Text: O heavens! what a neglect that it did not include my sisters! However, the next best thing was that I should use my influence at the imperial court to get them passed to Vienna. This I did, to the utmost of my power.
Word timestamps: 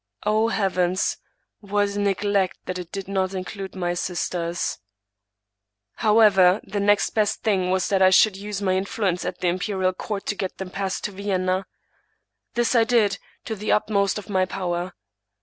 O 0.25 0.47
heavens! 0.47 1.17
what 1.59 1.89
a 1.95 1.99
neglect 1.99 2.57
that 2.65 2.79
it 2.79 2.91
did 2.91 3.07
not 3.07 3.35
include 3.35 3.75
my 3.75 3.93
sisters! 3.93 4.79
However, 5.97 6.59
the 6.63 6.79
next 6.79 7.11
best 7.11 7.43
thing 7.43 7.69
was 7.69 7.89
that 7.89 8.01
I 8.01 8.09
should 8.09 8.35
use 8.35 8.63
my 8.63 8.75
influence 8.75 9.25
at 9.25 9.41
the 9.41 9.47
imperial 9.47 9.93
court 9.93 10.25
to 10.25 10.35
get 10.35 10.57
them 10.57 10.71
passed 10.71 11.03
to 11.03 11.11
Vienna. 11.11 11.67
This 12.55 12.73
I 12.73 12.83
did, 12.83 13.19
to 13.45 13.53
the 13.55 13.71
utmost 13.71 14.17
of 14.17 14.27
my 14.27 14.43
power. 14.45 14.93